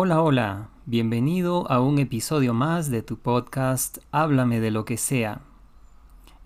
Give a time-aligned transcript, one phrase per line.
[0.00, 5.40] Hola, hola, bienvenido a un episodio más de tu podcast Háblame de lo que sea,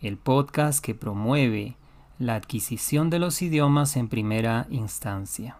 [0.00, 1.76] el podcast que promueve
[2.18, 5.58] la adquisición de los idiomas en primera instancia.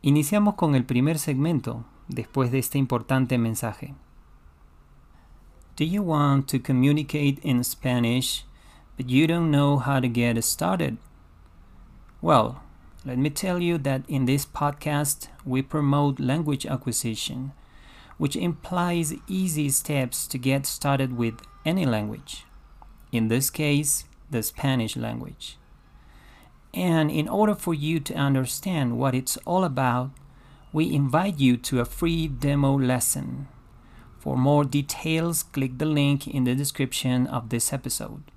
[0.00, 3.94] Iniciamos con el primer segmento después de este importante mensaje.
[5.76, 8.46] Do you want to communicate in Spanish
[8.96, 10.96] but you don't know how to get started?
[12.22, 12.65] Well,
[13.06, 17.52] let me tell you that in this podcast we promote language acquisition,
[18.18, 22.46] which implies easy steps to get started with any language.
[23.12, 25.56] In this case, the Spanish language.
[26.74, 30.10] And in order for you to understand what it's all about,
[30.72, 33.46] we invite you to a free demo lesson.
[34.18, 38.32] For more details, click the link in the description of this episode.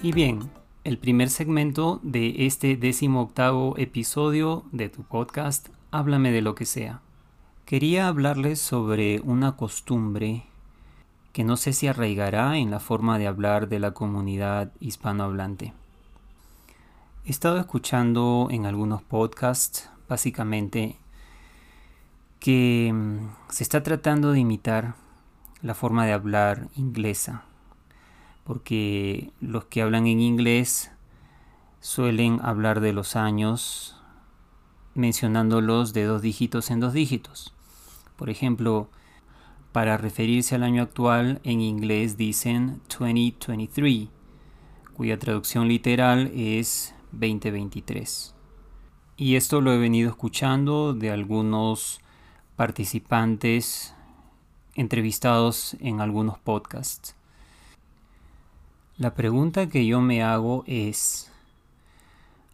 [0.00, 0.48] Y bien,
[0.84, 6.66] el primer segmento de este décimo octavo episodio de tu podcast, Háblame de lo que
[6.66, 7.00] sea.
[7.64, 10.44] Quería hablarles sobre una costumbre
[11.32, 15.72] que no sé si arraigará en la forma de hablar de la comunidad hispanohablante.
[17.24, 20.96] He estado escuchando en algunos podcasts, básicamente,
[22.38, 24.94] que mm, se está tratando de imitar
[25.60, 27.42] la forma de hablar inglesa,
[28.48, 30.90] porque los que hablan en inglés
[31.80, 34.00] suelen hablar de los años
[34.94, 37.52] mencionándolos de dos dígitos en dos dígitos.
[38.16, 38.88] Por ejemplo,
[39.72, 44.08] para referirse al año actual en inglés dicen 2023,
[44.94, 48.34] cuya traducción literal es 2023.
[49.18, 52.00] Y esto lo he venido escuchando de algunos
[52.56, 53.94] participantes
[54.74, 57.17] entrevistados en algunos podcasts.
[58.98, 61.30] La pregunta que yo me hago es,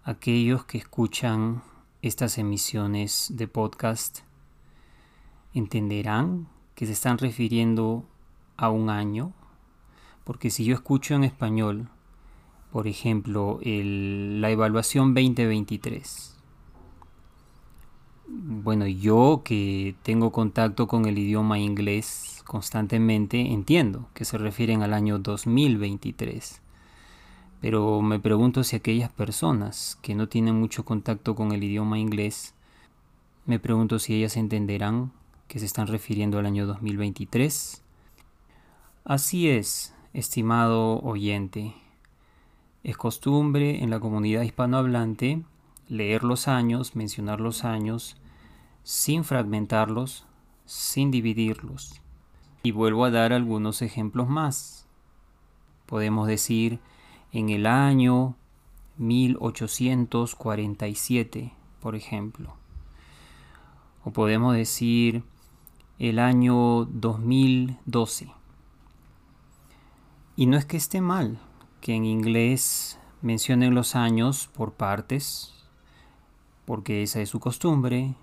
[0.03, 1.63] aquellos que escuchan
[2.03, 4.19] estas emisiones de podcast,
[5.55, 8.05] entenderán que se están refiriendo
[8.59, 9.33] a un año,
[10.25, 11.89] porque si yo escucho en español,
[12.73, 16.34] por ejemplo, la evaluación 2023,
[18.47, 24.93] bueno, yo que tengo contacto con el idioma inglés constantemente, entiendo que se refieren al
[24.93, 26.61] año 2023.
[27.63, 32.53] Pero me pregunto si aquellas personas que no tienen mucho contacto con el idioma inglés
[33.47, 35.11] me pregunto si ellas entenderán
[35.49, 37.83] que se están refiriendo al año 2023.
[39.07, 41.75] Así es, estimado oyente.
[42.83, 45.43] Es costumbre en la comunidad hispanohablante
[45.89, 48.19] leer los años, mencionar los años,
[48.85, 50.25] sin fragmentarlos,
[50.67, 52.01] sin dividirlos.
[52.63, 54.87] Y vuelvo a dar algunos ejemplos más.
[55.87, 56.79] Podemos decir
[57.33, 58.37] en el año
[58.99, 62.55] 1847, por ejemplo.
[64.05, 65.25] O podemos decir
[65.99, 68.31] el año 2012.
[70.37, 71.39] Y no es que esté mal
[71.81, 75.55] que en inglés mencionen los años por partes,
[76.67, 78.15] porque esa es su costumbre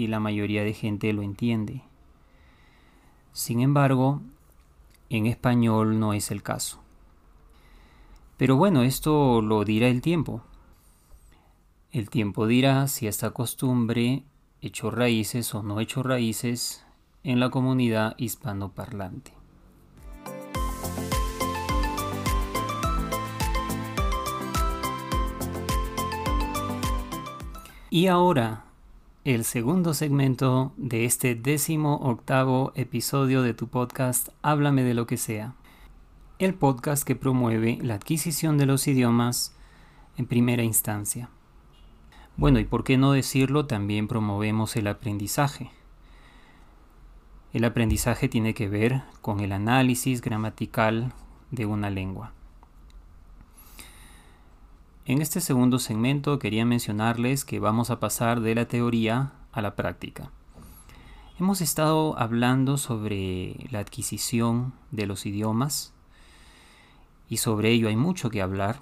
[0.00, 1.82] y la mayoría de gente lo entiende.
[3.32, 4.22] Sin embargo,
[5.10, 6.80] en español no es el caso.
[8.38, 10.42] Pero bueno, esto lo dirá el tiempo.
[11.92, 14.24] El tiempo dirá si esta costumbre
[14.62, 16.86] echó raíces o no echó raíces
[17.22, 19.32] en la comunidad hispanoparlante.
[27.90, 28.69] Y ahora,
[29.24, 35.18] el segundo segmento de este décimo octavo episodio de tu podcast Háblame de lo que
[35.18, 35.52] sea.
[36.38, 39.54] El podcast que promueve la adquisición de los idiomas
[40.16, 41.28] en primera instancia.
[42.38, 45.70] Bueno, y por qué no decirlo, también promovemos el aprendizaje.
[47.52, 51.12] El aprendizaje tiene que ver con el análisis gramatical
[51.50, 52.32] de una lengua.
[55.10, 59.74] En este segundo segmento quería mencionarles que vamos a pasar de la teoría a la
[59.74, 60.30] práctica.
[61.40, 65.92] Hemos estado hablando sobre la adquisición de los idiomas
[67.28, 68.78] y sobre ello hay mucho que hablar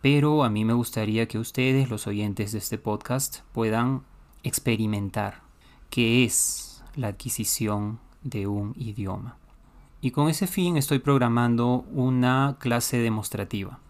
[0.00, 4.04] pero a mí me gustaría que ustedes, los oyentes de este podcast, puedan
[4.42, 5.42] experimentar
[5.90, 9.36] qué es la adquisición de un idioma.
[10.00, 13.80] Y con ese fin estoy programando una clase demostrativa,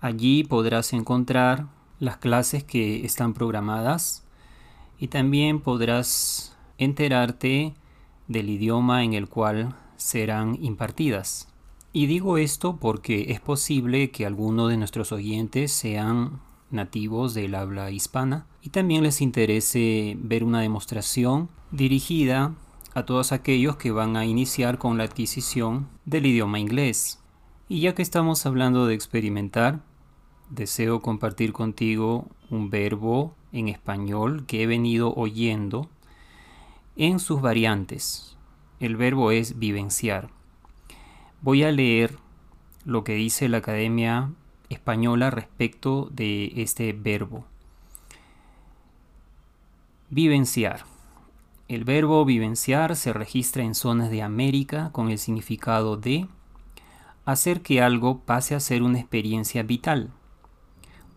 [0.00, 1.68] Allí podrás encontrar
[2.00, 4.24] las clases que están programadas
[4.98, 7.74] y también podrás enterarte
[8.26, 11.46] del idioma en el cual serán impartidas.
[11.92, 16.40] Y digo esto porque es posible que algunos de nuestros oyentes sean
[16.70, 22.54] nativos del habla hispana y también les interese ver una demostración dirigida
[22.94, 27.20] a todos aquellos que van a iniciar con la adquisición del idioma inglés.
[27.68, 29.80] Y ya que estamos hablando de experimentar,
[30.48, 35.88] deseo compartir contigo un verbo en español que he venido oyendo
[36.94, 38.36] en sus variantes.
[38.78, 40.30] El verbo es vivenciar.
[41.40, 42.16] Voy a leer
[42.84, 44.30] lo que dice la Academia
[44.68, 47.44] Española respecto de este verbo.
[50.10, 50.93] Vivenciar.
[51.66, 56.26] El verbo vivenciar se registra en zonas de América con el significado de
[57.24, 60.10] hacer que algo pase a ser una experiencia vital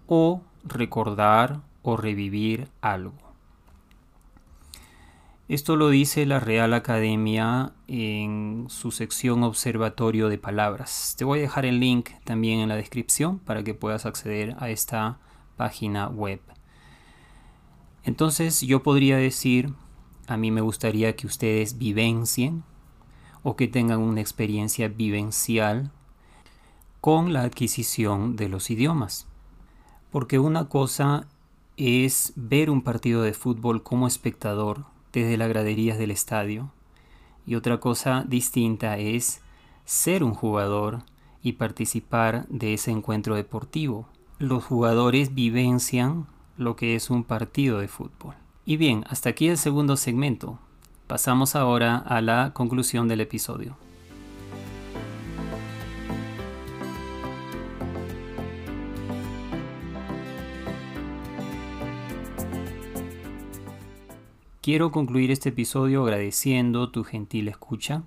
[0.08, 3.14] o recordar o revivir algo.
[5.50, 11.16] Esto lo dice la Real Academia en su sección Observatorio de Palabras.
[11.18, 14.70] Te voy a dejar el link también en la descripción para que puedas acceder a
[14.70, 15.20] esta
[15.56, 16.42] página web.
[18.04, 19.74] Entonces yo podría decir,
[20.28, 22.64] a mí me gustaría que ustedes vivencien
[23.44, 25.92] o que tengan una experiencia vivencial
[27.00, 29.28] con la adquisición de los idiomas.
[30.12, 31.28] Porque una cosa
[31.78, 36.72] es ver un partido de fútbol como espectador desde las graderías del estadio.
[37.46, 39.42] Y otra cosa distinta es
[39.86, 41.04] ser un jugador
[41.42, 44.10] y participar de ese encuentro deportivo.
[44.40, 46.28] Los jugadores vivencian
[46.58, 48.36] lo que es un partido de fútbol.
[48.70, 50.60] Y bien, hasta aquí el segundo segmento.
[51.08, 53.78] Pasamos ahora a la conclusión del episodio.
[64.60, 68.04] Quiero concluir este episodio agradeciendo tu gentil escucha,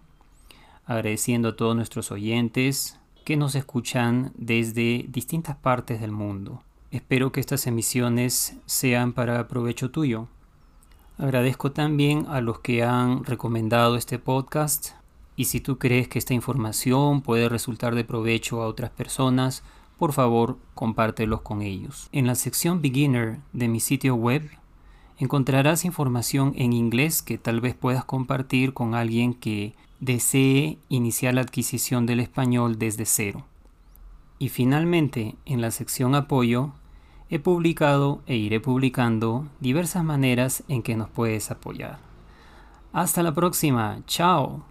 [0.84, 6.62] agradeciendo a todos nuestros oyentes que nos escuchan desde distintas partes del mundo.
[6.90, 10.28] Espero que estas emisiones sean para provecho tuyo.
[11.20, 14.92] Agradezco también a los que han recomendado este podcast
[15.36, 19.62] y si tú crees que esta información puede resultar de provecho a otras personas,
[19.98, 22.08] por favor compártelos con ellos.
[22.12, 24.48] En la sección Beginner de mi sitio web
[25.18, 31.42] encontrarás información en inglés que tal vez puedas compartir con alguien que desee iniciar la
[31.42, 33.44] adquisición del español desde cero.
[34.38, 36.72] Y finalmente, en la sección apoyo,
[37.30, 41.98] he publicado e iré publicando diversas maneras en que nos puedes apoyar.
[42.92, 44.69] Hasta la próxima, chao.